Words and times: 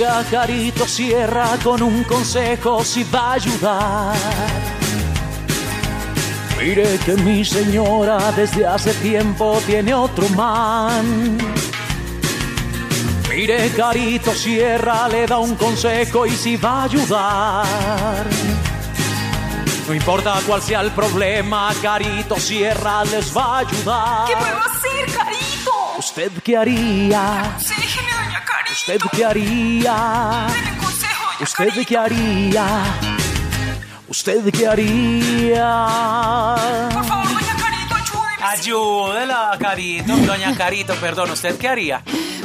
Llega 0.00 0.24
Carito 0.30 0.88
Sierra 0.88 1.58
con 1.62 1.82
un 1.82 2.02
consejo 2.04 2.82
si 2.82 3.04
va 3.04 3.20
a 3.20 3.32
ayudar. 3.34 4.16
Mire 6.58 6.98
que 7.04 7.12
mi 7.16 7.44
señora 7.44 8.32
desde 8.32 8.66
hace 8.66 8.94
tiempo 8.94 9.60
tiene 9.66 9.92
otro 9.92 10.26
man. 10.30 11.36
Mire, 13.28 13.68
Carito 13.76 14.32
Sierra 14.32 15.06
le 15.06 15.26
da 15.26 15.36
un 15.36 15.54
consejo 15.56 16.24
y 16.24 16.30
si 16.30 16.56
va 16.56 16.80
a 16.80 16.84
ayudar. 16.84 18.26
No 19.86 19.92
importa 19.92 20.40
cuál 20.46 20.62
sea 20.62 20.80
el 20.80 20.92
problema, 20.92 21.74
Carito 21.82 22.40
Sierra 22.40 23.04
les 23.04 23.36
va 23.36 23.44
a 23.44 23.58
ayudar. 23.58 24.26
¿Qué 24.28 24.34
puedo 24.34 24.60
hacer, 24.60 25.14
Carito? 25.14 25.70
¿Usted 25.98 26.32
qué 26.42 26.56
haría? 26.56 27.54
Carito. 27.58 27.89
¿Usted 28.80 28.98
qué 29.12 29.24
haría? 29.24 30.46
¿Usted 31.40 31.68
qué 31.86 31.96
haría? 31.98 32.66
¿Usted 34.08 34.50
qué 34.52 34.66
haría? 34.66 35.86
Por 36.92 37.04
favor, 37.04 37.26
doña 37.28 37.56
Carito, 37.60 37.94
ayúdeme. 37.94 38.42
Ayúdela, 38.42 39.56
Carito. 39.60 40.16
Doña 40.16 40.56
Carito, 40.56 40.94
perdón, 40.94 41.30
¿usted 41.30 41.56
qué 41.58 41.68
haría? 41.68 42.02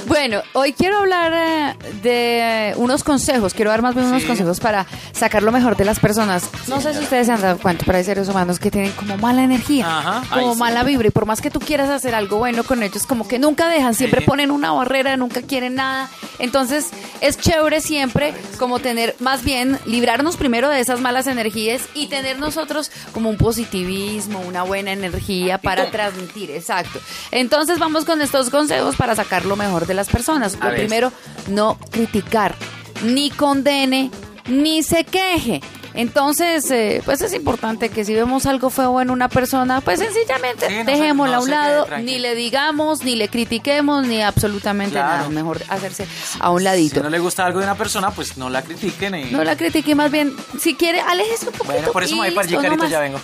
Bueno, 0.07 0.43
hoy 0.53 0.73
quiero 0.73 0.99
hablar 0.99 1.33
eh, 1.33 1.75
de 2.03 2.73
unos 2.77 3.03
consejos, 3.03 3.55
quiero 3.55 3.71
dar 3.71 3.81
más 3.81 3.95
bien 3.95 4.05
unos 4.05 4.21
Sí. 4.21 4.27
consejos 4.27 4.59
para 4.59 4.85
sacar 5.13 5.41
lo 5.41 5.51
mejor 5.51 5.75
de 5.77 5.83
las 5.83 5.99
personas. 5.99 6.47
No 6.67 6.79
sé 6.79 6.93
si 6.93 6.99
ustedes 6.99 7.25
se 7.25 7.33
han 7.33 7.41
dado 7.41 7.57
cuenta, 7.57 7.85
pero 7.87 7.97
hay 7.97 8.03
seres 8.03 8.29
humanos 8.29 8.59
que 8.59 8.69
tienen 8.69 8.91
como 8.91 9.17
mala 9.17 9.41
energía, 9.43 9.87
Ajá. 9.87 10.21
como 10.31 10.53
sí. 10.53 10.59
mala 10.59 10.83
vibra, 10.83 11.07
y 11.07 11.11
por 11.11 11.25
más 11.25 11.41
que 11.41 11.49
tú 11.49 11.59
quieras 11.59 11.89
hacer 11.89 12.13
algo 12.13 12.37
bueno 12.37 12.63
con 12.63 12.83
ellos, 12.83 13.07
como 13.07 13.27
que 13.27 13.39
nunca 13.39 13.67
dejan, 13.67 13.95
siempre 13.95 14.21
Sí. 14.21 14.27
ponen 14.27 14.51
una 14.51 14.71
barrera, 14.73 15.17
nunca 15.17 15.41
quieren 15.41 15.73
nada. 15.73 16.07
Entonces, 16.39 16.89
es 17.21 17.37
chévere 17.37 17.81
siempre 17.81 18.33
como 18.57 18.79
tener, 18.79 19.15
más 19.19 19.43
bien, 19.43 19.79
librarnos 19.85 20.37
primero 20.37 20.69
de 20.69 20.79
esas 20.79 21.01
malas 21.01 21.27
energías 21.27 21.83
y 21.93 22.07
tener 22.07 22.39
nosotros 22.39 22.91
como 23.11 23.29
un 23.29 23.37
positivismo, 23.37 24.39
una 24.41 24.63
buena 24.63 24.91
energía 24.91 25.57
para 25.57 25.91
transmitir, 25.91 26.51
exacto. 26.51 26.99
Entonces, 27.31 27.79
vamos 27.79 28.05
con 28.05 28.21
estos 28.21 28.49
consejos 28.49 28.95
para 28.95 29.15
sacar 29.15 29.45
lo 29.45 29.55
mejor 29.55 29.85
de 29.87 29.93
las 29.93 30.09
personas. 30.09 30.55
A 30.55 30.65
Lo 30.65 30.71
ver. 30.71 30.79
primero, 30.79 31.11
no 31.47 31.77
criticar, 31.91 32.55
ni 33.03 33.29
condene, 33.29 34.11
ni 34.47 34.83
se 34.83 35.03
queje. 35.03 35.61
Entonces, 35.95 36.69
eh, 36.71 37.01
pues 37.05 37.21
es 37.21 37.33
importante 37.33 37.89
que 37.89 38.03
si 38.05 38.13
vemos 38.13 38.45
algo 38.45 38.69
feo 38.69 38.99
en 39.01 39.09
una 39.09 39.29
persona, 39.29 39.81
pues 39.81 39.99
sencillamente 39.99 40.67
Sí, 40.67 40.75
no 40.79 40.83
dejémosla 40.85 41.35
no 41.37 41.41
a 41.41 41.43
un 41.43 41.49
lado, 41.51 41.87
ni 42.03 42.19
le 42.19 42.35
digamos, 42.35 43.03
ni 43.03 43.15
le 43.15 43.29
critiquemos, 43.29 44.05
ni 44.05 44.21
absolutamente 44.21 44.93
Claro. 44.93 45.17
nada. 45.17 45.29
Mejor 45.29 45.61
hacerse 45.69 46.07
a 46.39 46.49
un 46.51 46.59
Si 46.59 46.63
ladito. 46.65 47.01
no 47.03 47.09
le 47.09 47.19
gusta 47.19 47.45
algo 47.45 47.59
de 47.59 47.65
una 47.65 47.75
persona, 47.75 48.11
pues 48.11 48.37
no 48.37 48.49
la 48.49 48.61
critiquen. 48.61 49.15
Y... 49.15 49.23
No 49.31 49.43
la 49.43 49.55
critique, 49.55 49.95
más 49.95 50.11
bien, 50.11 50.35
si 50.59 50.75
quiere, 50.75 50.99
aléjese 51.01 51.47
un 51.47 51.53
poquito. 51.53 51.73
Bueno, 51.73 51.91
por 51.91 52.03
eso 52.03 52.15
me 52.15 52.23
voy 52.27 52.31
para 52.35 52.47
allí, 52.47 52.57
Carito, 52.57 52.87
ya 52.87 52.99
vengo. 52.99 53.19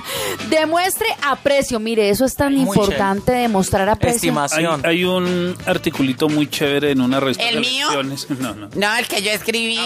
Demuestre 0.50 1.06
aprecio. 1.22 1.78
Mire, 1.80 2.10
eso 2.10 2.24
es 2.24 2.34
tan 2.34 2.52
Muy 2.54 2.62
importante, 2.62 3.32
demostrar 3.32 3.88
aprecio. 3.88 4.16
Estimación. 4.16 4.84
hay 4.84 5.04
un 5.04 5.56
articulito 5.66 6.28
muy 6.28 6.48
chévere 6.48 6.90
en 6.92 7.00
una 7.00 7.20
revista 7.20 7.44
¿El 7.48 7.56
de 7.56 7.60
mío? 7.60 7.86
lecciones. 7.86 8.26
No, 8.40 8.54
no. 8.54 8.68
No, 8.74 8.96
el 8.96 9.06
que 9.06 9.22
yo 9.22 9.30
escribí. 9.30 9.78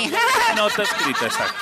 Nota 0.56 0.82
escrita, 0.82 1.26
exacto. 1.26 1.54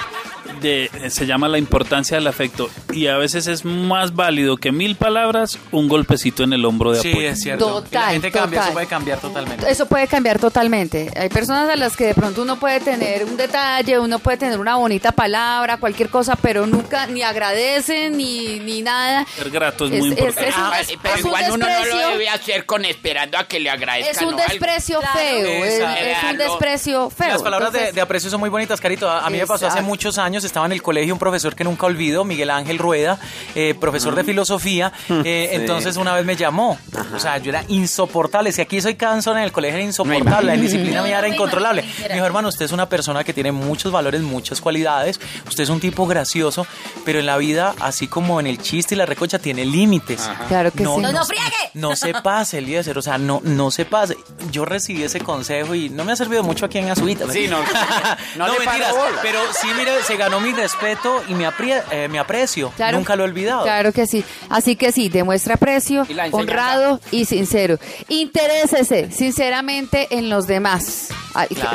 De, 0.60 0.90
se 1.10 1.26
llama 1.26 1.48
la 1.48 1.58
importancia 1.58 2.16
del 2.16 2.26
afecto 2.26 2.68
y 2.92 3.06
a 3.06 3.16
veces 3.16 3.46
es 3.46 3.64
más 3.64 4.14
válido 4.14 4.56
que 4.56 4.72
mil 4.72 4.96
palabras 4.96 5.58
un 5.72 5.88
golpecito 5.88 6.42
en 6.42 6.52
el 6.52 6.64
hombro 6.64 6.92
de 6.92 7.00
Sí, 7.00 7.10
apoyo. 7.12 7.28
es 7.28 7.40
cierto. 7.40 7.66
Total, 7.66 7.90
Y 7.90 7.94
la 8.06 8.10
gente 8.12 8.30
cambia, 8.32 8.58
total. 8.60 8.66
eso 8.68 8.72
puede 8.74 8.86
cambiar 8.86 9.18
totalmente. 9.20 9.70
Eso 9.70 9.86
puede 9.86 10.06
cambiar 10.08 10.38
totalmente. 10.38 11.10
Hay 11.16 11.28
personas 11.28 11.68
a 11.70 11.76
las 11.76 11.96
que 11.96 12.06
de 12.06 12.14
pronto 12.14 12.42
uno 12.42 12.58
puede 12.58 12.80
tener 12.80 13.24
un 13.24 13.36
detalle, 13.36 13.98
uno 13.98 14.18
puede 14.18 14.36
tener 14.38 14.58
una 14.58 14.76
bonita 14.76 15.12
palabra, 15.12 15.76
cualquier 15.78 16.08
cosa, 16.08 16.36
pero 16.36 16.66
nunca 16.66 17.06
ni 17.06 17.22
agradecen 17.22 18.16
ni, 18.16 18.58
ni 18.60 18.82
nada. 18.82 19.26
Ser 19.36 19.50
grato 19.50 19.86
es, 19.86 19.92
Es- 19.92 19.98
muy 20.00 20.08
es- 20.10 20.18
importante. 20.18 20.48
es 20.48 20.54
Ah, 20.56 20.72
pero 21.02 21.14
es 21.14 21.20
un 21.22 21.26
igual 21.28 21.44
uno 21.52 21.56
no 21.58 21.66
desprecio. 21.66 22.00
lo 22.00 22.08
debe 22.10 22.28
hacer 22.28 22.66
con 22.66 22.84
esperando 22.84 23.38
a 23.38 23.44
que 23.44 23.60
le 23.60 23.70
agradezcan. 23.70 24.16
Es 24.16 24.22
un 24.22 24.36
desprecio 24.36 25.00
Claro. 25.00 25.18
feo, 25.18 25.64
es, 25.64 25.82
un 26.30 26.38
desprecio 26.38 27.10
feo. 27.10 27.28
Las 27.28 27.42
palabras 27.42 27.72
de, 27.72 27.78
Entonces, 27.78 27.94
de 27.94 28.00
aprecio 28.00 28.30
son 28.30 28.40
muy 28.40 28.50
bonitas, 28.50 28.80
Carito. 28.80 29.08
A, 29.08 29.26
a 29.26 29.30
mí 29.30 29.38
me 29.38 29.46
pasó 29.46 29.66
hace 29.66 29.82
muchos 29.82 30.18
años, 30.18 30.44
estaba 30.48 30.66
en 30.66 30.72
el 30.72 30.82
colegio 30.82 31.14
un 31.14 31.18
profesor 31.18 31.54
que 31.54 31.64
nunca 31.64 31.86
olvido, 31.86 32.24
Miguel 32.24 32.50
Ángel 32.50 32.78
Rueda, 32.78 33.18
eh, 33.54 33.74
profesor 33.80 34.14
de 34.14 34.24
filosofía. 34.24 34.92
eh, 35.24 35.50
Entonces 35.52 35.96
una 35.96 36.14
vez 36.14 36.24
me 36.24 36.34
llamó. 36.36 36.78
O 37.14 37.18
sea, 37.20 37.38
yo 37.38 37.50
era 37.50 37.64
insoportable. 37.68 38.52
Si 38.52 38.60
aquí 38.60 38.80
soy 38.80 38.94
cansón, 38.96 39.36
en 39.38 39.44
el 39.44 39.52
colegio 39.52 39.76
era 39.76 39.84
insoportable. 39.86 40.46
La 40.48 40.54
indisciplina 40.56 41.02
mía 41.02 41.18
era 41.18 41.28
incontrolable. 41.28 41.84
Me 42.08 42.14
dijo, 42.14 42.26
hermano, 42.26 42.48
usted 42.48 42.64
es 42.64 42.72
una 42.72 42.88
persona 42.88 43.24
que 43.24 43.32
tiene 43.32 43.52
muchos 43.52 43.92
valores, 43.92 44.20
muchas 44.22 44.60
cualidades. 44.60 45.20
Usted 45.48 45.62
es 45.64 45.68
un 45.70 45.80
tipo 45.80 46.06
gracioso, 46.06 46.66
pero 47.04 47.18
en 47.20 47.26
la 47.26 47.36
vida, 47.36 47.74
así 47.80 48.08
como 48.08 48.40
en 48.40 48.46
el 48.46 48.58
chiste 48.60 48.94
y 48.94 48.98
la 48.98 49.06
recocha, 49.06 49.38
tiene 49.38 49.64
límites. 49.64 50.28
Claro 50.48 50.70
que 50.70 50.78
sí. 50.78 50.84
¡No, 50.84 51.12
no 51.12 51.24
friegue! 51.24 51.67
No 51.74 51.96
se 51.96 52.12
pase, 52.14 52.58
Eliezer, 52.58 52.96
o 52.98 53.02
sea, 53.02 53.18
no, 53.18 53.40
no 53.44 53.70
se 53.70 53.84
pase. 53.84 54.16
Yo 54.50 54.64
recibí 54.64 55.02
ese 55.02 55.20
consejo 55.20 55.74
y 55.74 55.88
no 55.90 56.04
me 56.04 56.12
ha 56.12 56.16
servido 56.16 56.42
mucho 56.42 56.66
aquí 56.66 56.78
en 56.78 56.90
Azuita. 56.90 57.30
Sí, 57.32 57.48
no. 57.48 57.58
No, 57.60 57.66
No 58.36 58.52
le 58.52 58.58
mentiras, 58.64 58.94
pero 59.22 59.40
sí, 59.52 59.68
mire, 59.76 60.02
se 60.02 60.16
ganó 60.16 60.40
mi 60.40 60.52
respeto 60.52 61.22
y 61.28 61.34
mi, 61.34 61.44
aprie- 61.44 61.82
eh, 61.90 62.08
mi 62.08 62.18
aprecio. 62.18 62.70
Claro. 62.76 62.98
Nunca 62.98 63.16
lo 63.16 63.24
he 63.24 63.28
olvidado. 63.28 63.62
Claro 63.64 63.92
que 63.92 64.06
sí. 64.06 64.24
Así 64.48 64.76
que 64.76 64.92
sí, 64.92 65.08
demuestra 65.08 65.54
aprecio, 65.54 66.06
Y 66.08 66.16
honrado 66.32 67.00
y 67.10 67.24
sincero. 67.24 67.78
Interésese 68.08 69.10
sinceramente 69.10 70.08
en 70.10 70.30
los 70.30 70.46
demás. 70.46 71.08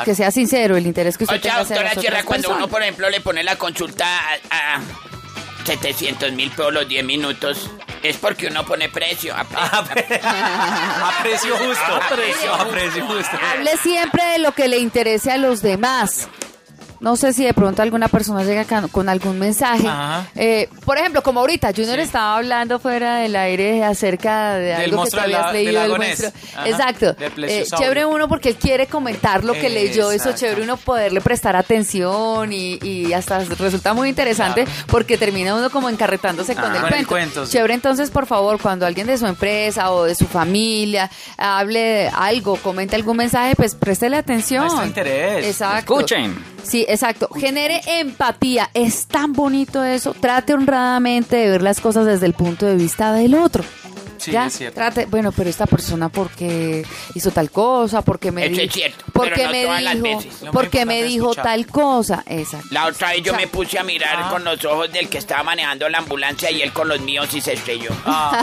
Que- 0.06 0.14
sea 0.16 0.30
sincero 0.32 0.76
el 0.76 0.86
interés 0.86 1.18
que 1.18 1.24
usted 1.24 1.36
Oye, 1.36 1.42
tenga 1.44 1.62
hacia 1.62 1.76
doctora 1.76 1.94
las 1.94 2.02
Sierra, 2.02 2.16
otras 2.20 2.26
cuando 2.26 2.50
uno, 2.56 2.68
por 2.68 2.82
ejemplo, 2.82 3.10
le 3.10 3.22
pone 3.22 3.44
la 3.44 3.56
consulta 3.56 4.06
a, 4.50 4.76
a 4.76 4.82
700 5.66 6.32
mil 6.34 6.50
pesos 6.50 6.74
los 6.74 6.88
10 6.88 7.06
minutos, 7.06 7.70
es 8.02 8.18
porque 8.18 8.48
uno 8.48 8.66
pone 8.66 8.90
precio. 8.90 9.34
a 9.36 9.44
precio. 9.44 10.20
aprecio 11.20 11.58
justo. 11.58 11.96
Aprecio. 11.96 12.54
Aprecio 12.54 13.06
justo. 13.08 13.38
Hable 13.52 13.78
siempre 13.78 14.24
de 14.26 14.40
lo 14.40 14.52
que 14.52 14.68
le 14.68 14.78
interese 14.78 15.32
a 15.32 15.38
los 15.38 15.62
demás. 15.62 16.28
No 17.04 17.18
sé 17.18 17.34
si 17.34 17.44
de 17.44 17.54
pronto 17.54 17.82
alguna 17.82 18.08
persona 18.08 18.44
llega 18.44 18.66
con 18.90 19.10
algún 19.10 19.38
mensaje. 19.38 19.88
Ajá. 19.88 20.26
Eh, 20.36 20.70
por 20.86 20.98
ejemplo, 20.98 21.22
como 21.22 21.42
ahorita, 21.42 21.72
Junior 21.76 22.00
estaba 22.00 22.38
hablando 22.38 22.80
fuera 22.80 23.18
del 23.18 23.36
aire 23.36 23.84
acerca 23.84 24.54
de 24.56 24.66
Del 24.68 24.82
algo 24.92 25.04
que 25.04 25.10
te 25.12 25.20
habías 25.20 25.52
leído 25.52 25.82
del. 25.82 26.02
Ajá. 26.56 26.68
Exacto. 26.70 27.16
Eh, 27.20 27.66
chévere 27.78 28.06
uno 28.06 28.28
porque 28.30 28.50
él 28.50 28.56
quiere 28.56 28.88
comentar 28.88 29.44
lo 29.44 29.52
que 29.54 29.70
leyó. 29.70 30.12
Eso 30.12 30.32
chévere 30.34 30.62
uno 30.64 30.78
poderle 30.78 31.20
prestar 31.20 31.56
atención 31.58 32.54
y, 32.54 32.80
y 32.82 33.12
hasta 33.14 33.40
resulta 33.40 33.94
muy 33.94 34.08
interesante 34.10 34.64
Claro. 34.64 34.72
porque 34.88 35.18
termina 35.18 35.56
uno 35.56 35.70
como 35.70 35.90
encarretándose 35.90 36.56
con 36.56 36.66
Ah, 36.72 36.76
el 36.76 36.82
con 36.82 36.94
el 36.94 37.08
cuento. 37.08 37.46
sí. 37.46 37.52
Chévere 37.54 37.74
entonces, 37.74 38.12
por 38.12 38.26
favor, 38.28 38.62
cuando 38.62 38.86
alguien 38.86 39.08
de 39.08 39.18
su 39.18 39.26
empresa 39.28 39.92
o 39.92 40.06
de 40.06 40.16
su 40.16 40.26
familia 40.26 41.10
hable 41.38 41.80
de 41.80 42.12
algo, 42.14 42.56
comente 42.58 42.96
algún 42.96 43.18
mensaje, 43.18 43.56
pues 43.58 43.76
préstele 43.76 44.16
atención. 44.16 44.64
Muestra 44.66 44.86
interés. 44.88 45.46
Exacto. 45.48 46.00
Escuchen. 46.00 46.53
Sí, 46.64 46.86
exacto. 46.88 47.30
Genere 47.36 47.82
empatía. 48.00 48.70
Es 48.74 49.06
tan 49.08 49.34
bonito 49.34 49.84
eso. 49.84 50.14
Trate 50.14 50.54
honradamente 50.54 51.36
de 51.36 51.50
ver 51.50 51.62
las 51.62 51.80
cosas 51.82 52.06
desde 52.06 52.26
el 52.26 52.34
punto 52.34 52.66
de 52.66 52.76
vista 52.76 53.14
del 53.14 53.36
otro. 53.36 53.64
Sí, 54.18 54.32
¿Ya? 54.32 54.46
es 54.46 54.54
cierto. 54.58 54.76
Trate, 54.76 55.06
bueno, 55.08 55.34
pero 55.34 55.50
esta 55.50 55.66
persona 55.66 56.08
porque 56.08 56.86
hizo 57.14 57.32
tal 57.32 57.52
cosa, 57.52 58.02
porque 58.04 58.32
me 58.32 58.44
Eso 58.46 58.52
dijo, 58.52 58.64
es 58.64 58.72
cierto, 58.74 59.04
porque 59.12 59.32
pero 59.36 59.48
no 59.48 59.52
me 59.52 59.64
todas 59.66 59.84
las 59.84 59.94
dijo, 60.02 60.18
veces. 60.18 60.34
Lo 60.42 60.46
muy 60.46 60.54
porque 60.54 60.86
me 60.86 61.00
importante 61.00 61.00
es 61.06 61.12
dijo 61.12 61.26
escuchar. 61.32 61.44
tal 61.44 61.68
cosa. 61.68 62.24
Exacto. 62.28 62.68
La 62.72 62.86
otra 62.86 63.10
vez 63.10 63.22
yo 63.22 63.34
me 63.34 63.48
puse 63.48 63.80
a 63.80 63.84
mirar 63.84 64.16
Ah. 64.24 64.30
con 64.30 64.46
los 64.46 64.64
ojos 64.64 64.90
del 64.94 65.10
que 65.10 65.18
estaba 65.18 65.44
manejando 65.44 65.90
la 65.90 65.98
ambulancia 65.98 66.50
y 66.52 66.62
él 66.62 66.72
con 66.72 66.88
los 66.88 67.02
míos 67.02 67.28
y 67.34 67.42
se 67.42 67.52
estrelló. 67.54 67.90
Ah, 68.06 68.42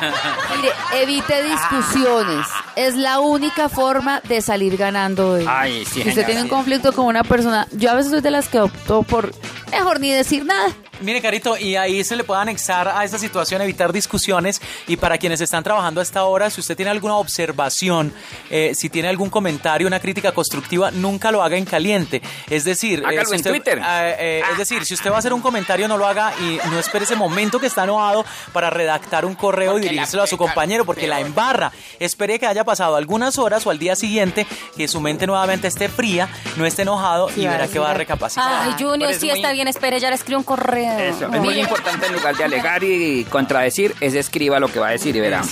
Mire, 0.56 0.72
evite 1.02 1.42
discusiones. 1.44 2.46
Es 2.76 2.94
la 2.94 3.20
única 3.20 3.68
forma 3.68 4.20
de 4.20 4.40
salir 4.42 4.76
ganando. 4.76 5.34
de- 5.34 5.46
Ay, 5.48 5.84
sí, 5.84 5.92
si 5.94 5.98
usted 6.00 6.10
señora, 6.12 6.26
tiene 6.26 6.42
un 6.42 6.48
conflicto 6.48 6.92
con 6.92 7.06
una 7.06 7.22
persona, 7.24 7.66
yo 7.72 7.90
a 7.90 7.94
veces 7.94 8.10
soy 8.10 8.20
de 8.20 8.30
las 8.30 8.48
que 8.48 8.60
opto 8.60 9.02
por 9.02 9.32
mejor 9.70 10.00
ni 10.00 10.10
decir 10.10 10.44
nada. 10.44 10.68
Mire, 11.00 11.20
Carito, 11.22 11.56
y 11.56 11.76
ahí 11.76 12.04
se 12.04 12.14
le 12.16 12.24
puede 12.24 12.40
anexar 12.42 12.88
a 12.88 13.04
esta 13.04 13.18
situación, 13.18 13.62
evitar 13.62 13.92
discusiones. 13.92 14.60
Y 14.86 14.96
para 14.96 15.16
quienes 15.18 15.40
están 15.40 15.62
trabajando 15.64 16.00
a 16.00 16.02
esta 16.02 16.24
hora, 16.24 16.50
si 16.50 16.60
usted 16.60 16.76
tiene 16.76 16.90
alguna 16.90 17.16
observación, 17.16 18.12
eh, 18.50 18.72
si 18.74 18.88
tiene 18.90 19.08
algún 19.08 19.30
comentario, 19.30 19.86
una 19.86 20.00
crítica 20.00 20.32
constructiva, 20.32 20.90
nunca 20.90 21.32
lo 21.32 21.42
haga 21.42 21.56
en 21.56 21.64
caliente. 21.64 22.20
Es 22.48 22.64
decir, 22.64 23.02
Hágalo 23.04 23.28
si 23.28 23.34
en 23.34 23.36
usted- 23.40 23.50
Twitter. 23.50 23.78
eh, 23.78 24.16
eh, 24.18 24.42
es 24.52 24.58
decir, 24.58 24.84
si 24.84 24.94
usted 24.94 25.10
va 25.10 25.16
a 25.16 25.18
hacer 25.20 25.32
un 25.32 25.40
comentario, 25.40 25.88
no 25.88 25.96
lo 25.96 26.06
haga 26.06 26.32
y 26.40 26.58
no 26.70 26.78
espere 26.78 27.04
ese 27.04 27.16
momento 27.16 27.58
que 27.58 27.66
está 27.66 27.84
enojado 27.84 28.24
para 28.52 28.70
redactar 28.70 29.24
un 29.24 29.34
correo 29.34 29.72
Porque 29.72 29.86
y 29.86 29.88
dirigírselo 29.90 30.22
a 30.22 30.26
su 30.26 30.36
compañero, 30.36 30.84
porque 30.84 31.06
la 31.06 31.20
embarra. 31.20 31.72
Espere 31.98 32.38
que 32.38 32.46
haya 32.46 32.64
pasado 32.64 32.96
algunas 32.96 33.38
horas 33.38 33.66
o 33.66 33.70
al 33.70 33.78
día 33.78 33.96
siguiente, 33.96 34.46
que 34.76 34.86
su 34.88 35.00
mente 35.00 35.26
nuevamente 35.26 35.68
esté 35.68 35.88
fría, 35.88 36.28
no 36.56 36.66
esté 36.66 36.82
enojado 36.82 37.30
y 37.36 37.46
verá 37.46 37.68
que 37.68 37.78
va 37.78 37.90
a 37.90 37.94
recapacitar. 37.94 38.68
Ay, 38.68 38.74
Junior, 38.78 39.12
sí 39.14 39.26
muy- 39.26 39.36
está 39.36 39.52
bien, 39.52 39.68
espere, 39.68 39.98
ya 40.00 40.08
le 40.10 40.16
escribo 40.16 40.38
un 40.38 40.44
correo. 40.44 40.89
Eso, 40.98 41.26
es 41.32 41.40
muy 41.40 41.58
importante 41.60 42.06
en 42.06 42.12
lugar 42.14 42.36
de 42.36 42.44
alegar 42.44 42.82
y 42.84 43.24
contradecir, 43.24 43.94
es 44.00 44.14
escriba 44.14 44.58
lo 44.60 44.68
que 44.68 44.78
va 44.78 44.88
a 44.88 44.90
decir 44.90 45.16
y 45.16 45.20
verá. 45.20 45.42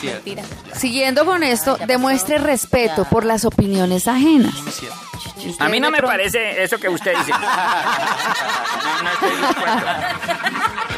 Siguiendo 0.74 1.24
con 1.24 1.42
esto, 1.42 1.78
demuestre 1.86 2.38
respeto 2.38 3.04
por 3.04 3.24
las 3.24 3.44
opiniones 3.44 4.08
ajenas. 4.08 4.54
A 5.58 5.68
mí 5.68 5.80
no 5.80 5.90
me 5.90 6.02
parece 6.02 6.62
eso 6.62 6.78
que 6.78 6.88
usted 6.88 7.16
dice. 7.16 7.32
No, 8.78 9.02
no 9.02 9.10
estoy. 9.10 10.97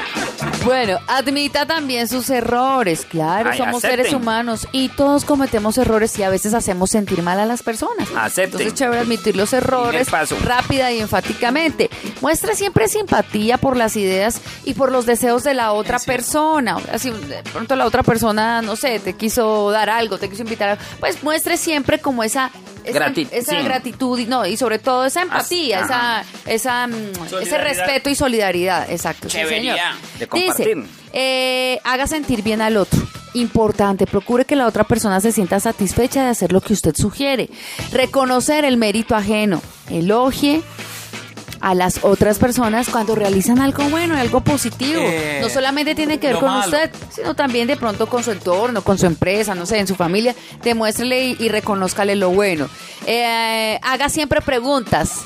Bueno, 0.65 0.99
admita 1.09 1.65
también 1.67 2.07
sus 2.07 2.29
errores. 2.31 3.07
Claro, 3.07 3.51
Ay, 3.51 3.59
somos 3.59 3.77
acepten. 3.85 4.05
seres 4.05 4.15
humanos 4.15 4.69
y 4.73 4.89
todos 4.91 5.25
cometemos 5.25 5.79
errores 5.79 6.19
y 6.19 6.23
a 6.23 6.29
veces 6.29 6.53
hacemos 6.55 6.91
sentir 6.91 7.23
mal 7.23 7.41
a 7.41 7.47
las 7.47 7.63
personas. 7.63 8.09
Acepten. 8.15 8.45
Entonces, 8.61 8.75
chévere 8.75 9.01
admitir 9.01 9.37
los 9.37 9.53
errores 9.53 10.09
rápida 10.45 10.93
y 10.93 11.01
enfáticamente. 11.01 11.89
Muestra 12.21 12.55
siempre 12.55 12.89
simpatía 12.89 13.57
por 13.59 13.77
las 13.77 13.97
ideas 13.97 14.41
y 14.65 14.75
por 14.75 14.93
los 14.93 15.07
deseos 15.07 15.45
de 15.45 15.55
la 15.55 15.73
otra 15.73 15.99
persona. 15.99 16.77
Así, 16.93 17.11
de 17.11 17.43
pronto 17.53 17.75
la 17.75 17.87
otra 17.87 18.03
persona, 18.03 18.61
no 18.61 18.77
sé, 18.77 19.01
te 19.01 19.15
quiso 19.15 19.71
dar 19.71 19.89
algo, 19.89 20.19
te 20.19 20.29
quiso 20.29 20.43
invitar, 20.43 20.71
a- 20.71 20.79
pues 21.01 21.23
muestre 21.23 21.57
siempre 21.57 22.01
como 22.01 22.23
esa 22.23 22.51
esa, 22.85 22.99
Grati- 22.99 23.29
esa 23.33 23.59
sí. 23.59 23.63
gratitud 23.65 24.19
y 24.19 24.27
no 24.27 24.47
y 24.47 24.57
sobre 24.57 24.79
todo 24.79 25.05
esa 25.05 25.23
empatía, 25.23 25.85
Ajá. 25.85 26.25
esa 26.45 26.53
esa 26.53 26.87
mm, 26.87 27.37
ese 27.43 27.59
respeto 27.59 28.11
y 28.11 28.15
solidaridad, 28.15 28.91
exacto. 28.91 29.29
sí, 29.29 29.39
señor. 29.49 29.79
de 30.19 30.27
compartir. 30.27 30.77
Dice, 30.77 30.89
eh, 31.13 31.79
haga 31.85 32.07
sentir 32.07 32.43
bien 32.43 32.61
al 32.61 32.77
otro. 32.77 33.01
Importante, 33.35 34.07
procure 34.07 34.45
que 34.45 34.57
la 34.57 34.67
otra 34.67 34.83
persona 34.85 35.21
se 35.21 35.31
sienta 35.31 35.61
satisfecha 35.61 36.25
de 36.25 36.31
hacer 36.31 36.53
lo 36.53 36.61
que 36.61 36.73
usted 36.73 36.95
sugiere. 36.97 37.49
Reconocer 37.93 38.65
el 38.65 38.77
mérito 38.77 39.15
ajeno. 39.15 39.63
Elogie 39.89 40.63
a 41.61 41.75
las 41.75 42.01
otras 42.05 42.39
personas 42.39 42.89
cuando 42.89 43.15
realizan 43.15 43.61
algo 43.61 43.85
bueno, 43.91 44.17
algo 44.17 44.41
positivo. 44.41 45.03
Eh, 45.05 45.39
no 45.43 45.49
solamente 45.49 45.95
tiene 45.95 46.19
que 46.19 46.29
ver 46.29 46.37
con 46.37 46.47
malo. 46.49 46.65
usted, 46.65 46.91
sino 47.15 47.35
también 47.35 47.67
de 47.69 47.77
pronto 47.77 48.07
con 48.09 48.23
su 48.25 48.31
entorno, 48.33 48.83
con 48.83 48.99
su 48.99 49.07
empresa, 49.07 49.55
no 49.55 49.67
sé, 49.67 49.79
en 49.79 49.87
su 49.87 49.95
familia. 49.95 50.35
Demuéstrele 50.63 51.25
y, 51.27 51.37
y 51.39 51.49
reconózcale 51.49 52.17
lo 52.17 52.31
bueno. 52.31 52.69
Eh, 53.07 53.79
haga 53.83 54.09
siempre 54.09 54.41
preguntas. 54.41 55.21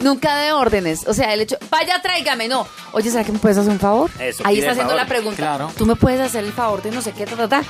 Nunca 0.00 0.36
de 0.36 0.52
órdenes. 0.52 1.08
O 1.08 1.12
sea, 1.14 1.34
el 1.34 1.40
hecho, 1.40 1.56
vaya, 1.70 2.00
tráigame, 2.00 2.46
no. 2.46 2.64
Oye, 2.92 3.10
¿será 3.10 3.24
que 3.24 3.32
me 3.32 3.40
puedes 3.40 3.58
hacer 3.58 3.72
un 3.72 3.80
favor? 3.80 4.10
Eso, 4.20 4.44
Ahí 4.46 4.58
está 4.60 4.70
haciendo 4.70 4.92
favor. 4.92 5.02
la 5.04 5.08
pregunta. 5.08 5.36
Claro. 5.38 5.72
Tú 5.76 5.86
me 5.86 5.96
puedes 5.96 6.20
hacer 6.20 6.44
el 6.44 6.52
favor 6.52 6.82
de 6.82 6.92
no 6.92 7.02
sé 7.02 7.10
qué, 7.12 7.26
ta, 7.26 7.34
ta, 7.34 7.48
ta. 7.48 7.62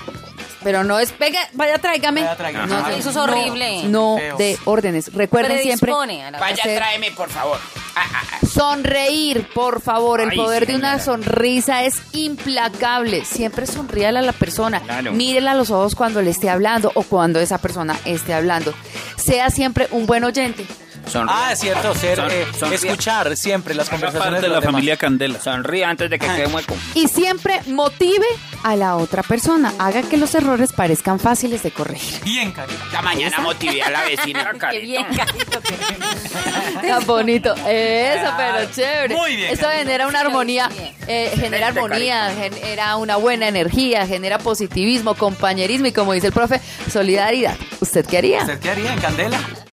Pero 0.68 0.84
no 0.84 0.98
es, 0.98 1.18
venga, 1.18 1.38
vaya, 1.54 1.78
tráigame. 1.78 2.20
Vaya, 2.20 2.36
tráigame. 2.36 2.66
No, 2.66 2.76
Ajá. 2.76 2.92
Eso 2.92 3.08
es 3.08 3.16
horrible. 3.16 3.84
No, 3.84 4.16
de 4.36 4.58
órdenes. 4.66 5.10
Recuerden 5.14 5.62
siempre 5.62 5.90
Vaya, 5.92 6.62
hacer- 6.62 6.76
tráeme, 6.76 7.10
por 7.12 7.30
favor. 7.30 7.58
Ah, 7.96 8.02
ah, 8.12 8.22
ah. 8.34 8.46
sonreír, 8.46 9.48
por 9.54 9.80
favor. 9.80 10.20
El 10.20 10.28
Ay, 10.28 10.36
poder 10.36 10.66
de 10.66 10.76
una 10.76 10.98
sonrisa 10.98 11.84
es 11.84 11.94
implacable. 12.12 13.24
Siempre 13.24 13.66
sonríale 13.66 14.18
a 14.18 14.22
la 14.22 14.34
persona. 14.34 14.80
Claro. 14.80 15.12
Mírela 15.12 15.52
a 15.52 15.54
los 15.54 15.70
ojos 15.70 15.94
cuando 15.94 16.20
le 16.20 16.32
esté 16.32 16.50
hablando 16.50 16.92
o 16.94 17.02
cuando 17.02 17.40
esa 17.40 17.56
persona 17.56 17.96
esté 18.04 18.34
hablando. 18.34 18.74
Sea 19.16 19.48
siempre 19.48 19.88
un 19.90 20.04
buen 20.04 20.22
oyente. 20.22 20.66
Sonríe. 21.08 21.34
Ah, 21.36 21.52
es 21.52 21.60
cierto, 21.60 21.94
ser, 21.94 22.16
Son- 22.16 22.72
eh, 22.72 22.74
escuchar 22.74 23.36
siempre 23.36 23.74
las 23.74 23.88
conversaciones 23.88 24.30
Parte 24.30 24.42
de 24.46 24.48
la 24.48 24.60
demás. 24.60 24.72
familia 24.72 24.96
Candela. 24.96 25.40
Sonríe 25.40 25.84
antes 25.84 26.10
de 26.10 26.18
que 26.18 26.26
quede 26.26 26.46
hueco. 26.46 26.74
Y 26.94 27.08
siempre 27.08 27.60
motive 27.66 28.26
a 28.62 28.76
la 28.76 28.96
otra 28.96 29.22
persona. 29.22 29.72
Haga 29.78 30.02
que 30.02 30.16
los 30.16 30.34
errores 30.34 30.72
parezcan 30.72 31.18
fáciles 31.20 31.62
de 31.62 31.70
corregir. 31.70 32.20
Bien, 32.24 32.50
cariño. 32.52 32.78
Esta 32.86 33.02
mañana 33.02 33.38
motivé 33.40 33.82
a 33.82 33.90
la 33.90 34.04
vecina. 34.08 34.52
Qué 34.70 34.78
bien, 34.80 35.04
Carito. 35.04 35.60
Tan 36.86 37.06
bonito. 37.06 37.54
Eso, 37.66 38.30
pero 38.36 38.70
chévere. 38.74 39.14
Muy 39.14 39.36
bien, 39.36 39.52
Esto 39.52 39.68
genera 39.70 40.06
una 40.06 40.20
armonía, 40.20 40.68
eh, 41.06 41.32
genera 41.36 41.68
armonía, 41.68 42.32
genera 42.34 42.96
una 42.96 43.16
buena 43.16 43.48
energía, 43.48 44.06
genera 44.06 44.38
positivismo, 44.38 45.14
compañerismo 45.14 45.86
y 45.86 45.92
como 45.92 46.12
dice 46.12 46.28
el 46.28 46.32
profe, 46.32 46.60
solidaridad. 46.90 47.56
¿Usted 47.80 48.06
qué 48.06 48.18
haría? 48.18 48.40
¿Usted 48.40 48.58
qué 48.60 48.70
haría 48.70 48.92
en 48.92 49.00
Candela? 49.00 49.38